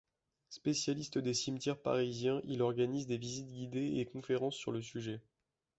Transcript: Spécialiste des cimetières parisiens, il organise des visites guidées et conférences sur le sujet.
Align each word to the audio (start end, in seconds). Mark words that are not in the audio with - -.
Spécialiste 0.49 1.19
des 1.19 1.35
cimetières 1.35 1.77
parisiens, 1.79 2.41
il 2.45 2.63
organise 2.63 3.05
des 3.05 3.19
visites 3.19 3.51
guidées 3.51 3.97
et 3.99 4.05
conférences 4.05 4.55
sur 4.55 4.71
le 4.71 4.81
sujet. 4.81 5.21